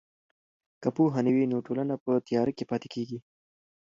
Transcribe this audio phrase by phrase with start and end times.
[0.81, 3.19] که پوهه نه وي نو ټولنه په تیاره کې پاتې کیږي.